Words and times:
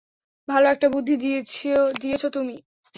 ভালো 0.47 0.65
একটা 0.69 0.87
বুদ্ধি 0.89 1.15
দিয়েছ 2.01 2.23
তুমি। 2.33 2.55